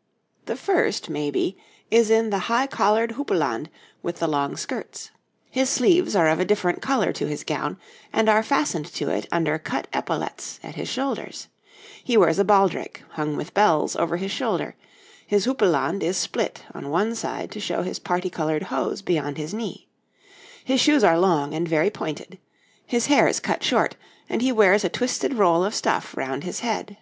}]The 0.46 0.56
first, 0.56 1.10
maybe, 1.10 1.58
is 1.90 2.08
in 2.08 2.30
the 2.30 2.48
high 2.48 2.66
collared 2.66 3.16
houppelande 3.16 3.68
with 4.02 4.18
the 4.18 4.26
long 4.26 4.56
skirts; 4.56 5.10
his 5.50 5.68
sleeves 5.68 6.16
are 6.16 6.26
of 6.30 6.40
a 6.40 6.44
different 6.46 6.80
colour 6.80 7.12
to 7.12 7.26
his 7.26 7.44
gown, 7.44 7.78
and 8.14 8.30
are 8.30 8.42
fastened 8.42 8.86
to 8.86 9.10
it 9.10 9.26
under 9.30 9.58
cut 9.58 9.88
epaulettes 9.92 10.58
at 10.62 10.76
his 10.76 10.88
shoulders; 10.88 11.48
he 12.02 12.16
wears 12.16 12.38
a 12.38 12.44
baldrick, 12.46 13.04
hung 13.10 13.36
with 13.36 13.52
bells, 13.52 13.94
over 13.94 14.16
his 14.16 14.30
shoulder; 14.30 14.74
his 15.26 15.44
houppelande 15.44 16.02
is 16.02 16.16
split 16.16 16.64
on 16.74 16.88
one 16.88 17.14
side 17.14 17.50
to 17.50 17.60
show 17.60 17.82
his 17.82 17.98
parti 17.98 18.30
coloured 18.30 18.62
hose 18.62 19.02
beyond 19.02 19.36
his 19.36 19.52
knee; 19.52 19.86
his 20.64 20.80
shoes 20.80 21.04
are 21.04 21.18
long 21.18 21.52
and 21.52 21.68
very 21.68 21.90
pointed; 21.90 22.38
his 22.86 23.04
hair 23.08 23.28
is 23.28 23.38
cut 23.38 23.62
short, 23.62 23.96
and 24.30 24.40
he 24.40 24.50
wears 24.50 24.82
a 24.82 24.88
twisted 24.88 25.34
roll 25.34 25.62
of 25.62 25.74
stuff 25.74 26.16
round 26.16 26.42
his 26.42 26.60
head. 26.60 26.96